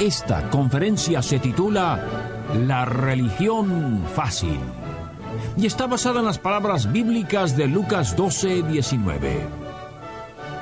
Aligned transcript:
Esta 0.00 0.48
conferencia 0.48 1.20
se 1.20 1.38
titula 1.38 2.02
La 2.66 2.86
religión 2.86 4.02
fácil 4.14 4.58
y 5.58 5.66
está 5.66 5.86
basada 5.86 6.20
en 6.20 6.24
las 6.24 6.38
palabras 6.38 6.90
bíblicas 6.90 7.54
de 7.54 7.66
Lucas 7.66 8.16
12, 8.16 8.62
19. 8.62 9.40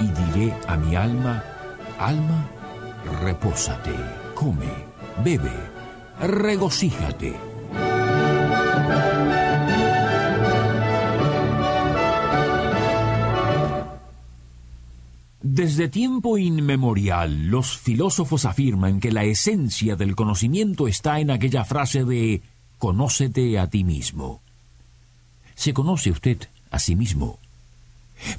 Y 0.01 0.07
diré 0.09 0.55
a 0.67 0.77
mi 0.77 0.97
alma, 0.97 1.45
alma, 2.01 2.49
repósate, 3.23 3.95
come, 4.35 4.67
bebe, 5.23 5.53
regocíjate 6.21 7.48
Desde 15.59 15.89
tiempo 15.89 16.39
inmemorial, 16.39 17.49
los 17.49 17.77
filósofos 17.77 18.45
afirman 18.45 19.01
que 19.01 19.11
la 19.11 19.25
esencia 19.25 19.97
del 19.97 20.15
conocimiento 20.15 20.87
está 20.87 21.19
en 21.19 21.33
aquella 21.33 21.65
frase 21.65 22.05
de 22.05 22.43
conócete 22.79 23.59
a 23.59 23.67
ti 23.67 23.83
mismo. 23.83 24.41
¿Se 25.57 25.75
conoce 25.75 26.13
usted 26.13 26.39
a 26.71 26.79
sí 26.79 26.95
mismo? 26.95 27.41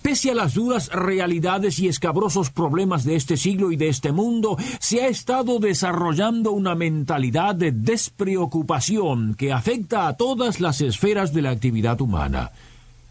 Pese 0.01 0.31
a 0.31 0.33
las 0.33 0.53
duras 0.53 0.87
realidades 0.93 1.79
y 1.79 1.89
escabrosos 1.89 2.51
problemas 2.51 3.03
de 3.03 3.17
este 3.17 3.35
siglo 3.35 3.73
y 3.73 3.75
de 3.75 3.89
este 3.89 4.13
mundo, 4.13 4.55
se 4.79 5.01
ha 5.01 5.09
estado 5.09 5.59
desarrollando 5.59 6.53
una 6.53 6.73
mentalidad 6.73 7.53
de 7.53 7.73
despreocupación 7.73 9.35
que 9.35 9.51
afecta 9.51 10.07
a 10.07 10.15
todas 10.15 10.61
las 10.61 10.79
esferas 10.79 11.33
de 11.33 11.41
la 11.41 11.49
actividad 11.49 11.99
humana. 11.99 12.53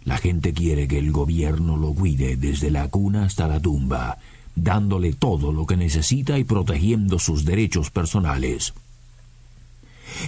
La 0.09 0.17
gente 0.17 0.55
quiere 0.55 0.89
que 0.89 0.99
el 0.99 1.13
gobierno 1.13 1.77
lo 1.77 1.93
cuide 1.93 2.37
desde 2.37 2.71
la 2.71 2.89
cuna 2.89 3.27
hasta 3.27 3.47
la 3.47 3.61
tumba, 3.61 4.17
dándole 4.57 5.13
todo 5.13 5.53
lo 5.53 5.67
que 5.67 5.77
necesita 5.77 6.39
y 6.39 6.45
protegiendo 6.45 7.19
sus 7.19 7.45
derechos 7.45 7.91
personales. 7.91 8.73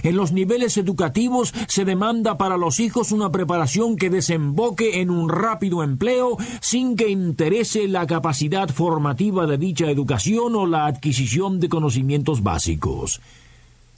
En 0.03 0.17
los 0.17 0.33
niveles 0.33 0.77
educativos 0.77 1.51
se 1.67 1.83
demanda 1.83 2.37
para 2.37 2.57
los 2.57 2.79
hijos 2.79 3.11
una 3.11 3.31
preparación 3.31 3.95
que 3.95 4.11
desemboque 4.11 5.01
en 5.01 5.09
un 5.09 5.29
rápido 5.29 5.81
empleo 5.81 6.37
sin 6.61 6.95
que 6.95 7.09
interese 7.09 7.87
la 7.87 8.05
capacidad 8.05 8.69
formativa 8.69 9.47
de 9.47 9.57
dicha 9.57 9.89
educación 9.89 10.55
o 10.57 10.67
la 10.67 10.85
adquisición 10.85 11.59
de 11.59 11.69
conocimientos 11.69 12.43
básicos. 12.43 13.19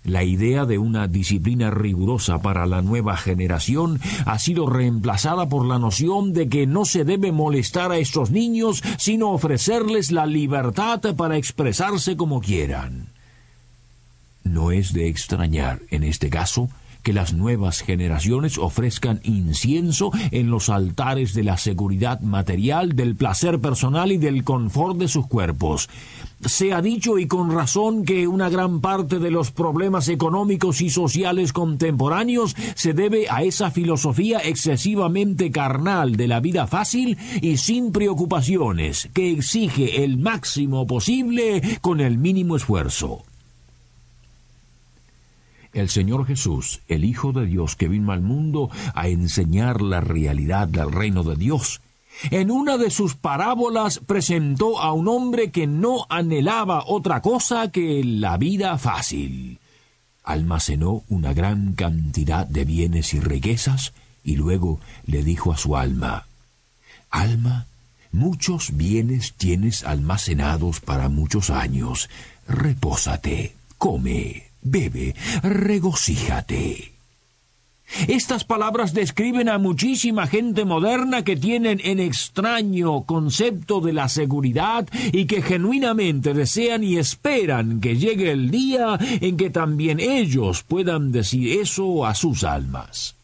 La 0.03 0.23
idea 0.23 0.65
de 0.65 0.77
una 0.77 1.07
disciplina 1.07 1.71
rigurosa 1.71 2.41
para 2.41 2.65
la 2.65 2.81
nueva 2.81 3.15
generación 3.15 4.01
ha 4.25 4.37
sido 4.37 4.69
reemplazada 4.69 5.47
por 5.47 5.65
la 5.65 5.79
noción 5.79 6.33
de 6.33 6.49
que 6.49 6.67
no 6.67 6.83
se 6.83 7.05
debe 7.05 7.31
molestar 7.31 7.91
a 7.91 7.97
estos 7.97 8.29
niños, 8.29 8.83
sino 8.97 9.29
ofrecerles 9.29 10.11
la 10.11 10.25
libertad 10.25 11.01
para 11.15 11.37
expresarse 11.37 12.17
como 12.17 12.41
quieran. 12.41 13.07
No 14.43 14.71
es 14.71 14.91
de 14.91 15.07
extrañar, 15.07 15.79
en 15.89 16.03
este 16.03 16.29
caso, 16.29 16.69
que 17.03 17.13
las 17.13 17.33
nuevas 17.33 17.81
generaciones 17.81 18.57
ofrezcan 18.57 19.19
incienso 19.23 20.11
en 20.31 20.49
los 20.49 20.69
altares 20.69 21.33
de 21.33 21.43
la 21.43 21.57
seguridad 21.57 22.21
material, 22.21 22.95
del 22.95 23.15
placer 23.15 23.59
personal 23.59 24.11
y 24.11 24.17
del 24.17 24.43
confort 24.43 24.97
de 24.97 25.07
sus 25.07 25.27
cuerpos. 25.27 25.89
Se 26.45 26.73
ha 26.73 26.81
dicho 26.81 27.19
y 27.19 27.27
con 27.27 27.51
razón 27.51 28.03
que 28.03 28.27
una 28.27 28.49
gran 28.49 28.81
parte 28.81 29.19
de 29.19 29.31
los 29.31 29.51
problemas 29.51 30.09
económicos 30.09 30.81
y 30.81 30.89
sociales 30.89 31.53
contemporáneos 31.53 32.55
se 32.75 32.93
debe 32.93 33.27
a 33.29 33.43
esa 33.43 33.71
filosofía 33.71 34.39
excesivamente 34.39 35.51
carnal 35.51 36.15
de 36.15 36.27
la 36.27 36.39
vida 36.39 36.67
fácil 36.67 37.17
y 37.41 37.57
sin 37.57 37.91
preocupaciones, 37.91 39.09
que 39.13 39.31
exige 39.31 40.03
el 40.03 40.17
máximo 40.17 40.85
posible 40.85 41.61
con 41.81 42.01
el 42.01 42.17
mínimo 42.17 42.55
esfuerzo. 42.55 43.23
El 45.73 45.89
Señor 45.89 46.25
Jesús, 46.27 46.81
el 46.87 47.03
Hijo 47.03 47.31
de 47.31 47.45
Dios 47.47 47.75
que 47.75 47.87
vino 47.87 48.11
al 48.11 48.21
mundo 48.21 48.69
a 48.93 49.07
enseñar 49.07 49.81
la 49.81 50.01
realidad 50.01 50.67
del 50.67 50.91
reino 50.91 51.23
de 51.23 51.35
Dios, 51.35 51.81
en 52.29 52.51
una 52.51 52.77
de 52.77 52.89
sus 52.89 53.15
parábolas 53.15 53.99
presentó 53.99 54.79
a 54.79 54.93
un 54.93 55.07
hombre 55.07 55.51
que 55.51 55.67
no 55.67 56.05
anhelaba 56.09 56.83
otra 56.85 57.21
cosa 57.21 57.71
que 57.71 58.03
la 58.03 58.37
vida 58.37 58.77
fácil. 58.77 59.59
Almacenó 60.23 61.03
una 61.09 61.33
gran 61.33 61.73
cantidad 61.73 62.45
de 62.47 62.65
bienes 62.65 63.13
y 63.13 63.19
riquezas 63.19 63.93
y 64.23 64.35
luego 64.35 64.79
le 65.05 65.23
dijo 65.23 65.51
a 65.51 65.57
su 65.57 65.75
alma, 65.75 66.27
Alma, 67.09 67.65
muchos 68.11 68.77
bienes 68.77 69.33
tienes 69.33 69.83
almacenados 69.83 70.79
para 70.79 71.09
muchos 71.09 71.49
años, 71.49 72.09
repósate, 72.47 73.55
come, 73.77 74.52
bebe, 74.63 75.15
regocíjate. 75.41 76.93
Estas 78.07 78.43
palabras 78.43 78.93
describen 78.93 79.49
a 79.49 79.59
muchísima 79.59 80.25
gente 80.25 80.65
moderna 80.65 81.23
que 81.23 81.35
tienen 81.35 81.79
en 81.83 81.99
extraño 81.99 83.03
concepto 83.03 83.81
de 83.81 83.93
la 83.93 84.09
seguridad 84.09 84.87
y 85.11 85.25
que 85.25 85.41
genuinamente 85.41 86.33
desean 86.33 86.83
y 86.83 86.97
esperan 86.97 87.81
que 87.81 87.95
llegue 87.97 88.31
el 88.31 88.49
día 88.49 88.97
en 88.99 89.37
que 89.37 89.51
también 89.51 89.99
ellos 89.99 90.63
puedan 90.63 91.11
decir 91.11 91.59
eso 91.59 92.05
a 92.05 92.15
sus 92.15 92.43
almas. 92.43 93.15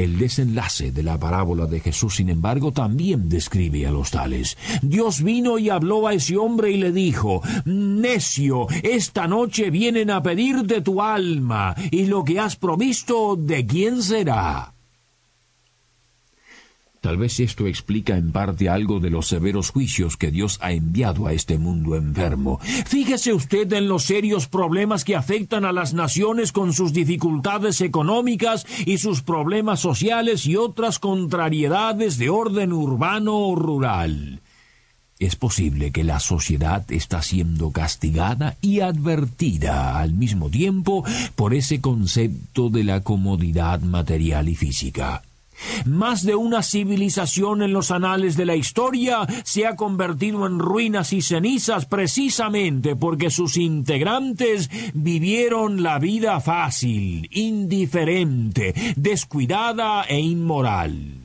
El 0.00 0.18
desenlace 0.18 0.92
de 0.92 1.02
la 1.02 1.18
parábola 1.18 1.66
de 1.66 1.78
Jesús, 1.78 2.16
sin 2.16 2.30
embargo, 2.30 2.72
también 2.72 3.28
describe 3.28 3.86
a 3.86 3.90
los 3.90 4.12
tales. 4.12 4.56
Dios 4.80 5.22
vino 5.22 5.58
y 5.58 5.68
habló 5.68 6.08
a 6.08 6.14
ese 6.14 6.38
hombre 6.38 6.70
y 6.70 6.78
le 6.78 6.90
dijo, 6.90 7.42
Necio, 7.66 8.66
esta 8.82 9.28
noche 9.28 9.68
vienen 9.68 10.10
a 10.10 10.22
pedirte 10.22 10.80
tu 10.80 11.02
alma, 11.02 11.74
y 11.90 12.06
lo 12.06 12.24
que 12.24 12.40
has 12.40 12.56
provisto, 12.56 13.36
¿de 13.36 13.66
quién 13.66 14.02
será? 14.02 14.72
Tal 17.00 17.16
vez 17.16 17.40
esto 17.40 17.66
explica 17.66 18.18
en 18.18 18.30
parte 18.30 18.68
algo 18.68 19.00
de 19.00 19.08
los 19.08 19.26
severos 19.26 19.70
juicios 19.70 20.18
que 20.18 20.30
Dios 20.30 20.58
ha 20.60 20.72
enviado 20.72 21.26
a 21.26 21.32
este 21.32 21.56
mundo 21.56 21.96
enfermo. 21.96 22.60
Fíjese 22.86 23.32
usted 23.32 23.72
en 23.72 23.88
los 23.88 24.04
serios 24.04 24.48
problemas 24.48 25.02
que 25.02 25.16
afectan 25.16 25.64
a 25.64 25.72
las 25.72 25.94
naciones 25.94 26.52
con 26.52 26.74
sus 26.74 26.92
dificultades 26.92 27.80
económicas 27.80 28.66
y 28.84 28.98
sus 28.98 29.22
problemas 29.22 29.80
sociales 29.80 30.44
y 30.44 30.56
otras 30.56 30.98
contrariedades 30.98 32.18
de 32.18 32.28
orden 32.28 32.72
urbano 32.72 33.34
o 33.34 33.56
rural. 33.56 34.40
Es 35.18 35.36
posible 35.36 35.92
que 35.92 36.04
la 36.04 36.20
sociedad 36.20 36.84
está 36.92 37.22
siendo 37.22 37.70
castigada 37.72 38.56
y 38.60 38.80
advertida 38.80 39.98
al 39.98 40.12
mismo 40.12 40.50
tiempo 40.50 41.04
por 41.34 41.54
ese 41.54 41.80
concepto 41.80 42.68
de 42.68 42.84
la 42.84 43.00
comodidad 43.02 43.80
material 43.80 44.50
y 44.50 44.54
física. 44.54 45.22
Más 45.84 46.24
de 46.24 46.34
una 46.34 46.62
civilización 46.62 47.62
en 47.62 47.72
los 47.72 47.90
anales 47.90 48.36
de 48.36 48.46
la 48.46 48.56
historia 48.56 49.26
se 49.44 49.66
ha 49.66 49.76
convertido 49.76 50.46
en 50.46 50.58
ruinas 50.58 51.12
y 51.12 51.22
cenizas 51.22 51.86
precisamente 51.86 52.96
porque 52.96 53.30
sus 53.30 53.56
integrantes 53.56 54.70
vivieron 54.94 55.82
la 55.82 55.98
vida 55.98 56.40
fácil, 56.40 57.28
indiferente, 57.32 58.74
descuidada 58.96 60.02
e 60.04 60.20
inmoral. 60.20 61.19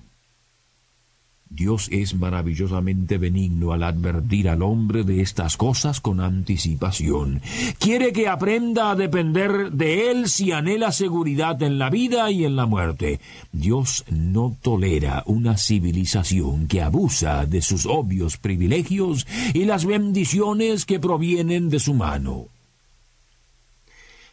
Dios 1.55 1.87
es 1.89 2.15
maravillosamente 2.15 3.17
benigno 3.17 3.71
al 3.71 3.83
advertir 3.83 4.49
al 4.49 4.61
hombre 4.61 5.03
de 5.03 5.21
estas 5.21 5.55
cosas 5.55 6.01
con 6.01 6.19
anticipación. 6.19 7.41
Quiere 7.79 8.11
que 8.11 8.27
aprenda 8.27 8.91
a 8.91 8.95
depender 8.95 9.71
de 9.71 10.11
Él 10.11 10.27
si 10.27 10.51
anhela 10.51 10.91
seguridad 10.91 11.63
en 11.63 11.79
la 11.79 11.89
vida 11.89 12.29
y 12.29 12.43
en 12.43 12.57
la 12.57 12.65
muerte. 12.65 13.21
Dios 13.53 14.03
no 14.09 14.57
tolera 14.61 15.23
una 15.27 15.55
civilización 15.55 16.67
que 16.67 16.81
abusa 16.81 17.45
de 17.45 17.61
sus 17.61 17.85
obvios 17.85 18.35
privilegios 18.35 19.25
y 19.53 19.63
las 19.63 19.85
bendiciones 19.85 20.85
que 20.85 20.99
provienen 20.99 21.69
de 21.69 21.79
su 21.79 21.93
mano. 21.93 22.54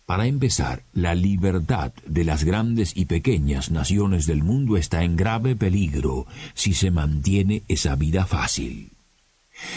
Para 0.06 0.26
empezar, 0.26 0.82
la 0.92 1.14
libertad 1.14 1.92
de 2.06 2.24
las 2.24 2.44
grandes 2.44 2.96
y 2.96 3.04
pequeñas 3.06 3.70
naciones 3.70 4.26
del 4.26 4.42
mundo 4.42 4.76
está 4.76 5.04
en 5.04 5.16
grave 5.16 5.56
peligro 5.56 6.26
si 6.54 6.74
se 6.74 6.90
mantiene 6.90 7.62
esa 7.68 7.94
vida 7.94 8.26
fácil. 8.26 8.90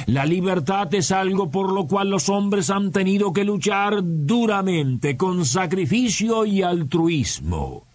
La 0.07 0.25
libertad 0.25 0.93
es 0.95 1.11
algo 1.11 1.51
por 1.51 1.71
lo 1.71 1.85
cual 1.87 2.09
los 2.09 2.29
hombres 2.29 2.69
han 2.69 2.91
tenido 2.91 3.33
que 3.33 3.43
luchar 3.43 4.01
duramente, 4.03 5.15
con 5.15 5.45
sacrificio 5.45 6.45
y 6.45 6.63
altruismo 6.63 7.85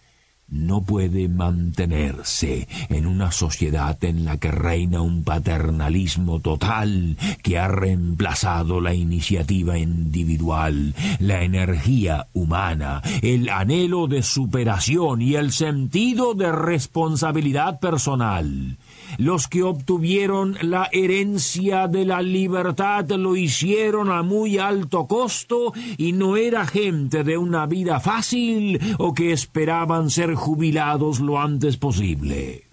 no 0.50 0.82
puede 0.82 1.29
mantenerse 1.29 2.69
en 2.88 3.06
una 3.06 3.32
sociedad 3.32 3.97
en 4.05 4.25
la 4.25 4.37
que 4.38 4.50
reina 4.50 5.00
un 5.00 5.23
paternalismo 5.23 6.41
total 6.41 7.17
que 7.43 7.58
ha 7.58 7.69
reemplazado 7.69 8.81
la 8.81 8.94
iniciativa 8.94 9.79
individual, 9.79 10.94
la 11.19 11.43
energía 11.43 12.26
humana, 12.32 13.02
el 13.23 13.49
anhelo 13.49 14.06
de 14.06 14.23
superación 14.23 15.23
y 15.23 15.35
el 15.35 15.52
sentido 15.52 16.35
de 16.35 16.53
responsabilidad 16.53 17.79
personal. 17.81 18.76
Los 19.19 19.49
que 19.49 19.62
obtuvieron 19.62 20.57
la 20.62 20.89
herencia 20.93 21.89
de 21.89 22.05
la 22.05 22.23
libertad 22.23 23.09
lo 23.11 23.37
hicieron 23.37 24.11
a 24.11 24.23
muy 24.23 24.59
alto 24.59 25.07
costo 25.07 25.73
y 25.97 26.12
no 26.12 26.37
era 26.37 26.67
gente 26.67 27.25
de 27.25 27.39
una 27.39 27.67
vida 27.67 28.01
fácil 28.01 28.81
o 28.99 29.15
que 29.15 29.33
esperaban 29.33 30.11
ser 30.11 30.35
jubilados 30.35 31.21
lo 31.21 31.41
antes 31.41 31.77
posible. 31.77 32.65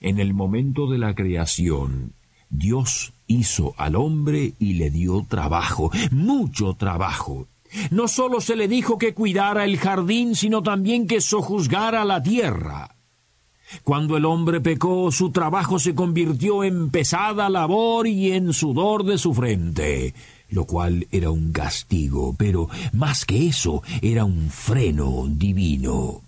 En 0.00 0.18
el 0.18 0.34
momento 0.34 0.86
de 0.86 0.98
la 0.98 1.14
creación, 1.14 2.12
Dios 2.50 3.14
hizo 3.26 3.74
al 3.78 3.96
hombre 3.96 4.52
y 4.58 4.74
le 4.74 4.90
dio 4.90 5.24
trabajo, 5.28 5.90
mucho 6.10 6.74
trabajo. 6.74 7.48
No 7.90 8.06
sólo 8.06 8.40
se 8.40 8.54
le 8.54 8.68
dijo 8.68 8.98
que 8.98 9.14
cuidara 9.14 9.64
el 9.64 9.78
jardín, 9.78 10.34
sino 10.36 10.62
también 10.62 11.06
que 11.06 11.20
sojuzgara 11.20 12.04
la 12.04 12.22
tierra. 12.22 12.93
Cuando 13.82 14.16
el 14.16 14.24
hombre 14.24 14.60
pecó, 14.60 15.10
su 15.10 15.30
trabajo 15.30 15.78
se 15.78 15.94
convirtió 15.94 16.64
en 16.64 16.90
pesada 16.90 17.48
labor 17.48 18.06
y 18.06 18.32
en 18.32 18.52
sudor 18.52 19.04
de 19.04 19.18
su 19.18 19.34
frente, 19.34 20.14
lo 20.50 20.64
cual 20.64 21.06
era 21.10 21.30
un 21.30 21.52
castigo, 21.52 22.34
pero 22.38 22.68
más 22.92 23.24
que 23.24 23.48
eso, 23.48 23.82
era 24.02 24.24
un 24.24 24.50
freno 24.50 25.24
divino. 25.28 26.20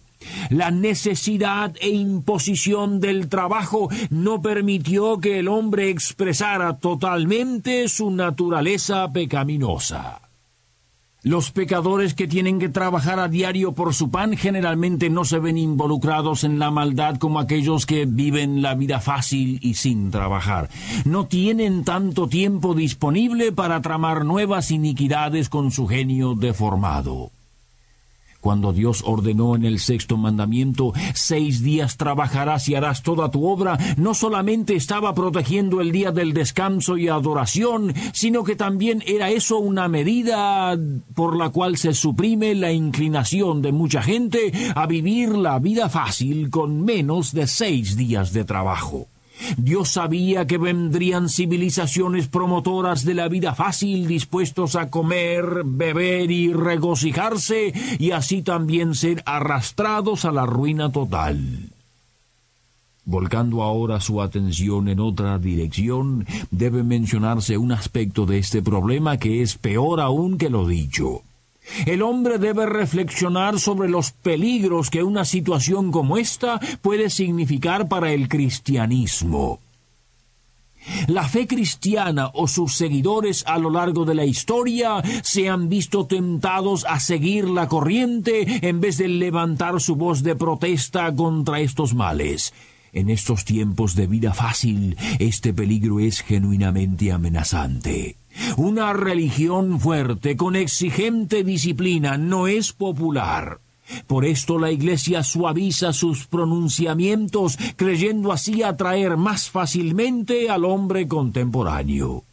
La 0.51 0.71
necesidad 0.71 1.75
e 1.81 1.91
imposición 1.91 3.01
del 3.01 3.29
trabajo 3.29 3.89
no 4.11 4.43
permitió 4.43 5.21
que 5.21 5.39
el 5.39 5.49
hombre 5.49 5.91
expresara 5.91 6.79
totalmente 6.79 7.89
su 7.89 8.11
naturaleza 8.11 9.11
pecaminosa. 9.13 10.26
Los 11.27 11.51
pecadores 11.51 12.15
que 12.15 12.29
tienen 12.29 12.61
que 12.61 12.69
trabajar 12.69 13.19
a 13.19 13.27
diario 13.27 13.73
por 13.73 13.95
su 13.95 14.13
pan 14.13 14.37
generalmente 14.37 15.11
no 15.11 15.25
se 15.25 15.41
ven 15.41 15.59
involucrados 15.59 16.45
en 16.45 16.61
la 16.61 16.71
maldad 16.71 17.17
como 17.17 17.41
aquellos 17.41 17.85
que 17.85 18.07
viven 18.07 18.63
la 18.63 18.77
vida 18.77 19.01
fácil 19.01 19.59
y 19.61 19.75
sin 19.75 20.13
trabajar. 20.13 20.71
No 21.05 21.27
tienen 21.27 21.83
tanto 21.83 22.29
tiempo 22.29 22.75
disponible 22.75 23.51
para 23.51 23.83
tramar 23.83 24.25
nuevas 24.25 24.71
iniquidades 24.71 25.49
con 25.49 25.73
su 25.73 25.89
genio 25.89 26.37
deformado. 26.37 27.33
Cuando 28.41 28.73
Dios 28.73 29.03
ordenó 29.05 29.57
en 29.57 29.65
el 29.65 29.79
sexto 29.79 30.17
mandamiento, 30.17 30.93
seis 31.15 31.63
días 31.63 31.97
trabajarás 31.97 32.69
y 32.69 32.75
harás 32.75 33.03
toda 33.03 33.31
tu 33.31 33.47
obra, 33.47 33.79
no 33.97 34.15
solamente 34.15 34.75
estaba 34.77 35.15
protegiendo 35.15 35.81
el 35.81 35.93
día 35.93 36.13
del 36.13 36.33
descanso 36.33 36.97
y 36.97 37.09
adoración, 37.09 37.95
sino 38.13 38.45
que 38.45 38.57
también 38.57 39.03
era 39.07 39.31
eso 39.31 39.59
una 39.59 39.89
medida 39.89 40.79
por 41.15 41.37
la 41.37 41.51
cual 41.51 41.77
se 41.77 41.95
suprime 41.95 42.55
la 42.55 42.73
inclinación 42.73 43.63
de 43.63 43.73
mucha 43.73 44.03
gente 44.03 44.53
a 44.75 44.87
vivir 44.87 45.31
la 45.31 45.59
vida 45.59 45.89
fácil 45.89 46.51
con 46.51 46.85
menos 46.85 47.33
de 47.33 47.47
seis 47.47 47.97
días 47.97 48.33
de 48.33 48.45
trabajo. 48.45 49.09
Dios 49.57 49.91
sabía 49.91 50.47
que 50.47 50.59
vendrían 50.59 51.29
civilizaciones 51.29 52.29
promotoras 52.29 53.05
de 53.05 53.15
la 53.15 53.29
vida 53.29 53.55
fácil, 53.55 54.07
dispuestos 54.07 54.77
a 54.77 54.91
comer, 54.91 55.63
beber 55.65 56.31
y 56.31 56.53
regocijarse, 56.53 57.73
y 57.99 58.11
así 58.11 58.43
también 58.43 58.95
ser 58.95 59.23
arrastrados 59.27 60.25
a 60.25 60.33
la 60.33 60.47
ruina 60.47 60.91
total. 60.91 61.71
Volcando 63.05 63.63
ahora 63.63 64.01
su 64.01 64.21
atención 64.21 64.89
en 64.89 64.99
otra 64.99 65.39
dirección, 65.39 66.27
debe 66.51 66.83
mencionarse 66.83 67.57
un 67.57 67.71
aspecto 67.71 68.27
de 68.27 68.39
este 68.39 68.63
problema 68.63 69.17
que 69.17 69.43
es 69.43 69.57
peor 69.57 70.01
aún 70.01 70.39
que 70.39 70.51
lo 70.51 70.67
dicho. 70.67 71.23
El 71.85 72.03
hombre 72.03 72.39
debe 72.39 72.67
reflexionar 72.67 73.59
sobre 73.59 73.89
los 73.89 74.13
peligros 74.13 74.91
que 74.91 75.03
una 75.03 75.25
situación 75.25 75.91
como 75.91 76.17
esta 76.17 76.61
puede 76.81 77.11
significar 77.11 77.89
para 77.89 78.13
el 78.13 78.29
cristianismo. 78.29 79.61
La 81.09 81.29
fe 81.29 81.47
cristiana 81.47 82.31
o 82.35 82.47
sus 82.47 82.75
seguidores 82.75 83.45
a 83.47 83.59
lo 83.59 83.71
largo 83.71 84.05
de 84.05 84.15
la 84.15 84.25
historia 84.25 85.03
se 85.23 85.49
han 85.49 85.69
visto 85.69 86.07
tentados 86.07 86.85
a 86.89 87.01
seguir 87.01 87.49
la 87.49 87.67
corriente 87.67 88.67
en 88.67 88.81
vez 88.81 88.99
de 88.99 89.09
levantar 89.09 89.81
su 89.81 89.97
voz 89.97 90.23
de 90.23 90.37
protesta 90.37 91.13
contra 91.15 91.61
estos 91.61 91.95
males. 91.95 92.55
En 92.93 93.11
estos 93.11 93.45
tiempos 93.45 93.95
de 93.95 94.07
vida 94.07 94.33
fácil, 94.33 94.97
este 95.19 95.53
peligro 95.53 96.01
es 96.01 96.23
genuinamente 96.23 97.13
amenazante. 97.13 98.17
Una 98.57 98.93
religión 98.93 99.81
fuerte, 99.81 100.37
con 100.37 100.57
exigente 100.57 101.45
disciplina, 101.45 102.17
no 102.19 102.47
es 102.47 102.73
popular. 102.73 103.61
Por 104.07 104.25
esto 104.25 104.59
la 104.59 104.71
Iglesia 104.71 105.23
suaviza 105.23 105.93
sus 105.93 106.27
pronunciamientos, 106.27 107.59
creyendo 107.77 108.33
así 108.33 108.63
atraer 108.63 109.17
más 109.17 109.51
fácilmente 109.51 110.51
al 110.51 110.65
hombre 110.65 111.07
contemporáneo. 111.07 112.25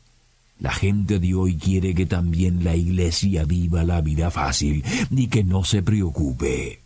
La 0.60 0.72
gente 0.72 1.20
de 1.20 1.34
hoy 1.36 1.58
quiere 1.58 1.94
que 1.94 2.06
también 2.06 2.64
la 2.64 2.76
Iglesia 2.76 3.44
viva 3.44 3.84
la 3.84 4.02
vida 4.02 4.32
fácil 4.32 4.84
y 5.12 5.28
que 5.28 5.44
no 5.44 5.64
se 5.64 5.84
preocupe. 5.84 6.83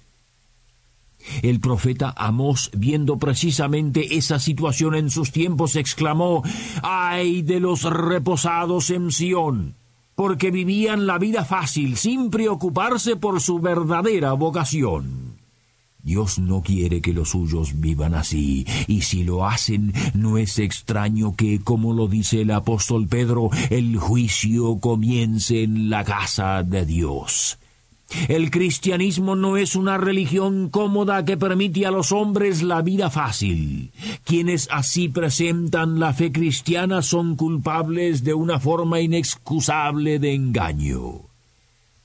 El 1.42 1.60
profeta 1.60 2.14
Amós, 2.16 2.72
viendo 2.76 3.18
precisamente 3.18 4.18
esa 4.18 4.40
situación 4.40 4.96
en 4.96 5.10
sus 5.10 5.32
tiempos, 5.32 5.76
exclamó, 5.76 6.44
¡ay 6.84 7.42
de 7.42 7.60
los 7.60 7.84
reposados 7.84 8.90
en 8.90 9.12
Sión! 9.12 9.76
porque 10.18 10.50
vivían 10.50 11.06
la 11.06 11.20
vida 11.20 11.46
fácil 11.46 11.96
sin 11.96 12.32
preocuparse 12.32 13.18
por 13.18 13.40
su 13.40 13.60
verdadera 13.60 14.34
vocación. 14.34 15.38
Dios 16.02 16.40
no 16.40 16.64
quiere 16.64 17.02
que 17.02 17.14
los 17.14 17.30
suyos 17.30 17.80
vivan 17.80 18.16
así, 18.16 18.66
y 18.88 19.02
si 19.02 19.24
lo 19.24 19.46
hacen, 19.46 19.94
no 20.16 20.40
es 20.40 20.58
extraño 20.58 21.36
que, 21.36 21.60
como 21.60 21.94
lo 21.94 22.08
dice 22.08 22.42
el 22.42 22.50
apóstol 22.50 23.08
Pedro, 23.08 23.52
el 23.70 23.98
juicio 23.98 24.80
comience 24.80 25.62
en 25.62 25.92
la 25.92 26.04
casa 26.04 26.64
de 26.64 26.86
Dios. 26.88 27.60
El 28.28 28.52
cristianismo 28.52 29.36
no 29.36 29.58
es 29.58 29.76
una 29.76 29.98
religión 29.98 30.70
cómoda 30.70 31.26
que 31.26 31.38
permite 31.38 31.86
a 31.86 31.92
los 31.92 32.12
hombres 32.12 32.64
la 32.64 32.82
vida 32.82 33.10
fácil. 33.10 33.92
Quienes 34.24 34.68
así 34.72 35.10
presentan 35.10 36.00
la 36.00 36.14
fe 36.14 36.32
cristiana 36.32 37.02
son 37.02 37.36
culpables 37.36 38.24
de 38.24 38.34
una 38.34 38.60
forma 38.60 39.02
inexcusable 39.02 40.20
de 40.20 40.34
engaño. 40.34 41.27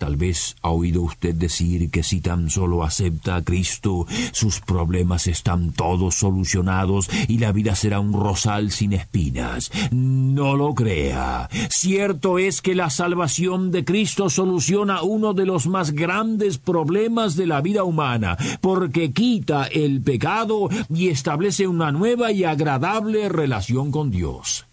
Tal 0.02 0.16
vez 0.16 0.56
ha 0.62 0.70
oído 0.70 1.00
usted 1.02 1.32
decir 1.32 1.88
que 1.92 2.02
si 2.02 2.20
tan 2.20 2.50
solo 2.50 2.82
acepta 2.82 3.36
a 3.36 3.42
Cristo, 3.42 4.04
sus 4.32 4.58
problemas 4.58 5.28
están 5.28 5.70
todos 5.70 6.16
solucionados 6.16 7.08
y 7.28 7.38
la 7.38 7.52
vida 7.52 7.76
será 7.76 8.00
un 8.00 8.12
rosal 8.12 8.72
sin 8.72 8.94
espinas. 8.94 9.70
No 9.92 10.56
lo 10.56 10.74
crea. 10.74 11.48
Cierto 11.70 12.40
es 12.40 12.62
que 12.62 12.74
la 12.74 12.90
salvación 12.90 13.70
de 13.70 13.84
Cristo 13.84 14.28
soluciona 14.28 15.02
uno 15.02 15.34
de 15.34 15.46
los 15.46 15.68
más 15.68 15.92
grandes 15.92 16.58
problemas 16.58 17.36
de 17.36 17.46
la 17.46 17.60
vida 17.60 17.84
humana, 17.84 18.36
porque 18.60 19.12
quita 19.12 19.66
el 19.66 20.02
pecado 20.02 20.68
y 20.92 21.10
establece 21.10 21.68
una 21.68 21.92
nueva 21.92 22.32
y 22.32 22.42
agradable 22.42 23.28
relación 23.28 23.92
con 23.92 24.10
Dios. 24.10 24.66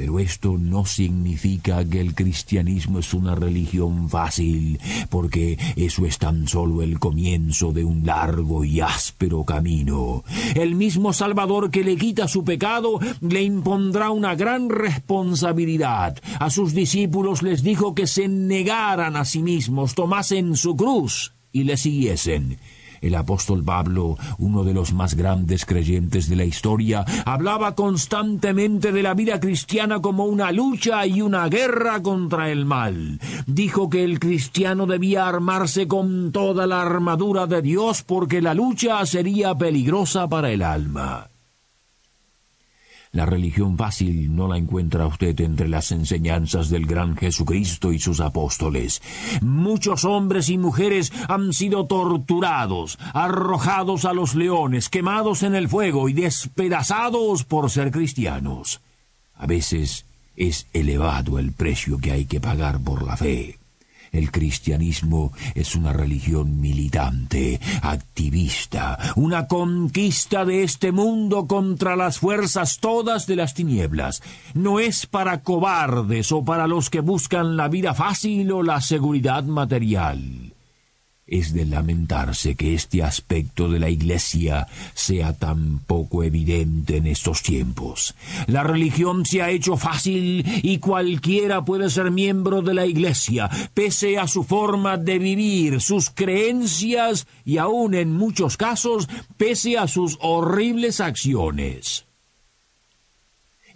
Pero 0.00 0.18
esto 0.18 0.56
no 0.56 0.86
significa 0.86 1.84
que 1.84 2.00
el 2.00 2.14
cristianismo 2.14 3.00
es 3.00 3.12
una 3.12 3.34
religión 3.34 4.08
fácil, 4.08 4.80
porque 5.10 5.58
eso 5.76 6.06
es 6.06 6.16
tan 6.16 6.48
solo 6.48 6.80
el 6.80 6.98
comienzo 6.98 7.70
de 7.70 7.84
un 7.84 8.06
largo 8.06 8.64
y 8.64 8.80
áspero 8.80 9.44
camino. 9.44 10.24
El 10.54 10.74
mismo 10.74 11.12
Salvador 11.12 11.70
que 11.70 11.84
le 11.84 11.96
quita 11.96 12.28
su 12.28 12.44
pecado 12.44 12.98
le 13.20 13.42
impondrá 13.42 14.08
una 14.08 14.34
gran 14.34 14.70
responsabilidad. 14.70 16.16
A 16.38 16.48
sus 16.48 16.72
discípulos 16.72 17.42
les 17.42 17.62
dijo 17.62 17.94
que 17.94 18.06
se 18.06 18.26
negaran 18.26 19.16
a 19.16 19.26
sí 19.26 19.42
mismos, 19.42 19.94
tomasen 19.94 20.56
su 20.56 20.76
cruz 20.76 21.34
y 21.52 21.64
le 21.64 21.76
siguiesen. 21.76 22.56
El 23.00 23.14
apóstol 23.14 23.64
Pablo, 23.64 24.16
uno 24.38 24.64
de 24.64 24.74
los 24.74 24.92
más 24.92 25.14
grandes 25.14 25.64
creyentes 25.64 26.28
de 26.28 26.36
la 26.36 26.44
historia, 26.44 27.04
hablaba 27.24 27.74
constantemente 27.74 28.92
de 28.92 29.02
la 29.02 29.14
vida 29.14 29.40
cristiana 29.40 30.00
como 30.00 30.26
una 30.26 30.52
lucha 30.52 31.06
y 31.06 31.22
una 31.22 31.48
guerra 31.48 32.02
contra 32.02 32.50
el 32.50 32.64
mal. 32.64 33.20
Dijo 33.46 33.88
que 33.88 34.04
el 34.04 34.20
cristiano 34.20 34.86
debía 34.86 35.26
armarse 35.26 35.88
con 35.88 36.32
toda 36.32 36.66
la 36.66 36.82
armadura 36.82 37.46
de 37.46 37.62
Dios 37.62 38.02
porque 38.02 38.42
la 38.42 38.54
lucha 38.54 39.04
sería 39.06 39.54
peligrosa 39.54 40.28
para 40.28 40.50
el 40.50 40.62
alma. 40.62 41.30
La 43.12 43.26
religión 43.26 43.76
fácil 43.76 44.34
no 44.36 44.46
la 44.46 44.56
encuentra 44.56 45.06
usted 45.06 45.38
entre 45.40 45.68
las 45.68 45.90
enseñanzas 45.90 46.70
del 46.70 46.86
gran 46.86 47.16
Jesucristo 47.16 47.92
y 47.92 47.98
sus 47.98 48.20
apóstoles. 48.20 49.02
Muchos 49.42 50.04
hombres 50.04 50.48
y 50.48 50.58
mujeres 50.58 51.12
han 51.28 51.52
sido 51.52 51.86
torturados, 51.86 52.98
arrojados 53.12 54.04
a 54.04 54.12
los 54.12 54.36
leones, 54.36 54.88
quemados 54.88 55.42
en 55.42 55.56
el 55.56 55.68
fuego 55.68 56.08
y 56.08 56.12
despedazados 56.12 57.44
por 57.44 57.70
ser 57.70 57.90
cristianos. 57.90 58.80
A 59.34 59.46
veces 59.46 60.06
es 60.36 60.68
elevado 60.72 61.38
el 61.38 61.52
precio 61.52 61.98
que 61.98 62.12
hay 62.12 62.26
que 62.26 62.40
pagar 62.40 62.78
por 62.80 63.02
la 63.02 63.16
fe. 63.16 63.59
El 64.12 64.30
cristianismo 64.30 65.32
es 65.54 65.74
una 65.76 65.92
religión 65.92 66.60
militante, 66.60 67.60
activista, 67.82 68.98
una 69.16 69.46
conquista 69.46 70.44
de 70.44 70.62
este 70.64 70.92
mundo 70.92 71.46
contra 71.46 71.96
las 71.96 72.18
fuerzas 72.18 72.78
todas 72.78 73.26
de 73.26 73.36
las 73.36 73.54
tinieblas. 73.54 74.22
No 74.54 74.80
es 74.80 75.06
para 75.06 75.42
cobardes 75.42 76.32
o 76.32 76.44
para 76.44 76.66
los 76.66 76.90
que 76.90 77.00
buscan 77.00 77.56
la 77.56 77.68
vida 77.68 77.94
fácil 77.94 78.50
o 78.52 78.62
la 78.62 78.80
seguridad 78.80 79.44
material 79.44 80.54
es 81.30 81.54
de 81.54 81.64
lamentarse 81.64 82.56
que 82.56 82.74
este 82.74 83.04
aspecto 83.04 83.68
de 83.68 83.78
la 83.78 83.88
Iglesia 83.88 84.66
sea 84.94 85.32
tan 85.32 85.78
poco 85.78 86.24
evidente 86.24 86.96
en 86.96 87.06
estos 87.06 87.42
tiempos. 87.42 88.16
La 88.48 88.64
religión 88.64 89.24
se 89.24 89.40
ha 89.40 89.50
hecho 89.50 89.76
fácil 89.76 90.44
y 90.62 90.78
cualquiera 90.78 91.64
puede 91.64 91.88
ser 91.88 92.10
miembro 92.10 92.62
de 92.62 92.74
la 92.74 92.84
Iglesia, 92.84 93.48
pese 93.72 94.18
a 94.18 94.26
su 94.26 94.42
forma 94.42 94.98
de 94.98 95.20
vivir, 95.20 95.80
sus 95.80 96.10
creencias 96.10 97.28
y 97.44 97.58
aun 97.58 97.94
en 97.94 98.12
muchos 98.12 98.56
casos, 98.56 99.08
pese 99.36 99.78
a 99.78 99.86
sus 99.86 100.18
horribles 100.20 101.00
acciones. 101.00 102.06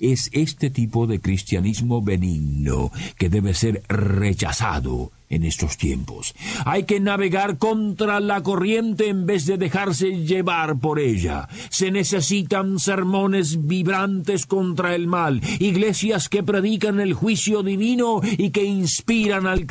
Es 0.00 0.28
este 0.32 0.70
tipo 0.70 1.06
de 1.06 1.20
cristianismo 1.20 2.02
benigno 2.02 2.90
que 3.16 3.28
debe 3.28 3.54
ser 3.54 3.84
rechazado 3.88 5.12
en 5.28 5.44
estos 5.44 5.76
tiempos. 5.76 6.34
Hay 6.64 6.84
que 6.84 7.00
navegar 7.00 7.58
contra 7.58 8.20
la 8.20 8.42
corriente 8.42 9.08
en 9.08 9.26
vez 9.26 9.46
de 9.46 9.58
dejarse 9.58 10.24
llevar 10.24 10.78
por 10.78 10.98
ella. 10.98 11.48
Se 11.70 11.90
necesitan 11.90 12.78
sermones 12.78 13.66
vibrantes 13.66 14.46
contra 14.46 14.94
el 14.94 15.06
mal, 15.06 15.40
iglesias 15.58 16.28
que 16.28 16.42
predican 16.42 17.00
el 17.00 17.14
juicio 17.14 17.62
divino 17.62 18.20
y 18.22 18.50
que 18.50 18.64
inspiran 18.64 19.46
al 19.46 19.66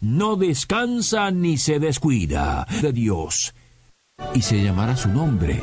no 0.00 0.36
descansa 0.36 1.30
ni 1.30 1.58
se 1.58 1.78
descuida 1.78 2.66
de 2.82 2.92
Dios. 2.92 3.54
Y 4.34 4.42
se 4.42 4.62
llamará 4.62 4.96
su 4.96 5.08
nombre 5.08 5.60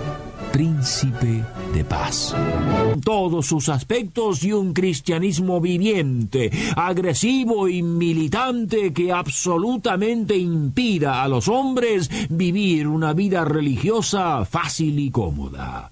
príncipe 0.58 1.44
de 1.72 1.86
paz. 1.86 2.34
Todos 3.04 3.46
sus 3.46 3.70
aspectos 3.70 4.44
y 4.44 4.54
un 4.54 4.74
cristianismo 4.74 5.62
viviente, 5.62 6.50
agresivo 6.76 7.68
y 7.68 7.84
militante 7.84 8.92
que 8.92 9.12
absolutamente 9.12 10.36
impida 10.36 11.22
a 11.22 11.28
los 11.28 11.48
hombres 11.48 12.10
vivir 12.32 12.88
una 12.88 13.14
vida 13.14 13.46
religiosa 13.46 14.46
fácil 14.46 14.98
y 14.98 15.12
cómoda. 15.12 15.92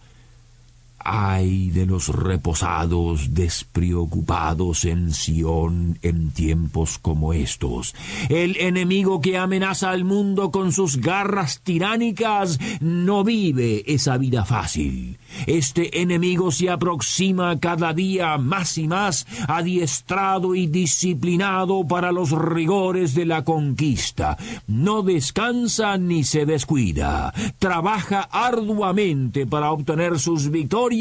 Ay 1.08 1.70
de 1.70 1.86
los 1.86 2.08
reposados, 2.10 3.36
despreocupados 3.36 4.86
en 4.86 5.14
Sión 5.14 6.00
en 6.02 6.32
tiempos 6.32 6.98
como 6.98 7.32
estos. 7.32 7.94
El 8.28 8.58
enemigo 8.58 9.22
que 9.22 9.38
amenaza 9.38 9.92
al 9.92 10.04
mundo 10.04 10.50
con 10.50 10.72
sus 10.72 10.98
garras 10.98 11.62
tiránicas 11.62 12.58
no 12.80 13.24
vive 13.24 13.84
esa 13.86 14.18
vida 14.18 14.46
fácil. 14.46 15.20
Este 15.46 16.02
enemigo 16.02 16.52
se 16.52 16.72
aproxima 16.72 17.60
cada 17.60 17.94
día 17.94 18.40
más 18.40 18.80
y 18.80 18.88
más 18.88 19.28
adiestrado 19.48 20.56
y 20.56 20.66
disciplinado 20.66 21.86
para 21.88 22.12
los 22.12 22.32
rigores 22.32 23.14
de 23.14 23.28
la 23.28 23.44
conquista. 23.44 24.38
No 24.66 25.04
descansa 25.04 26.00
ni 26.00 26.24
se 26.24 26.48
descuida. 26.48 27.32
Trabaja 27.60 28.22
arduamente 28.32 29.46
para 29.46 29.72
obtener 29.72 30.20
sus 30.20 30.50
victorias 30.50 30.95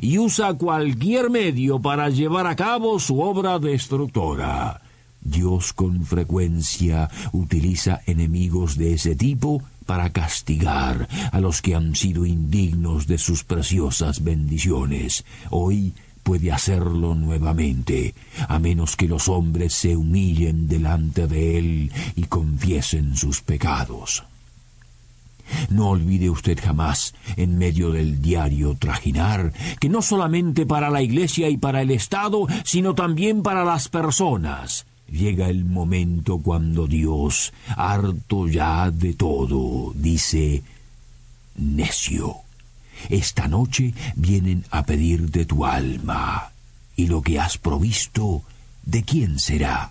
y 0.00 0.18
usa 0.18 0.54
cualquier 0.54 1.30
medio 1.30 1.78
para 1.78 2.08
llevar 2.10 2.46
a 2.46 2.56
cabo 2.56 2.98
su 2.98 3.20
obra 3.20 3.58
destructora. 3.58 4.80
Dios 5.20 5.72
con 5.72 6.04
frecuencia 6.04 7.08
utiliza 7.32 8.00
enemigos 8.06 8.76
de 8.76 8.94
ese 8.94 9.14
tipo 9.14 9.62
para 9.86 10.10
castigar 10.10 11.08
a 11.30 11.40
los 11.40 11.62
que 11.62 11.74
han 11.74 11.94
sido 11.94 12.26
indignos 12.26 13.06
de 13.06 13.18
sus 13.18 13.44
preciosas 13.44 14.24
bendiciones. 14.24 15.24
Hoy 15.50 15.92
puede 16.22 16.52
hacerlo 16.52 17.14
nuevamente, 17.14 18.14
a 18.48 18.58
menos 18.58 18.96
que 18.96 19.08
los 19.08 19.28
hombres 19.28 19.74
se 19.74 19.96
humillen 19.96 20.68
delante 20.68 21.26
de 21.26 21.58
Él 21.58 21.92
y 22.16 22.24
confiesen 22.24 23.16
sus 23.16 23.40
pecados. 23.40 24.24
No 25.68 25.90
olvide 25.90 26.30
usted 26.30 26.58
jamás, 26.60 27.14
en 27.36 27.58
medio 27.58 27.90
del 27.90 28.20
diario 28.20 28.76
trajinar, 28.78 29.52
que 29.78 29.88
no 29.88 30.02
solamente 30.02 30.66
para 30.66 30.90
la 30.90 31.02
Iglesia 31.02 31.48
y 31.48 31.56
para 31.56 31.82
el 31.82 31.90
Estado, 31.90 32.46
sino 32.64 32.94
también 32.94 33.42
para 33.42 33.64
las 33.64 33.88
personas, 33.88 34.86
llega 35.10 35.48
el 35.48 35.64
momento 35.64 36.38
cuando 36.38 36.86
Dios, 36.86 37.52
harto 37.76 38.48
ya 38.48 38.90
de 38.90 39.14
todo, 39.14 39.92
dice, 39.94 40.62
necio, 41.56 42.36
esta 43.08 43.48
noche 43.48 43.94
vienen 44.14 44.64
a 44.70 44.84
pedir 44.84 45.30
de 45.30 45.46
tu 45.46 45.64
alma, 45.64 46.52
y 46.96 47.06
lo 47.06 47.22
que 47.22 47.40
has 47.40 47.58
provisto, 47.58 48.42
¿de 48.84 49.02
quién 49.02 49.38
será? 49.38 49.90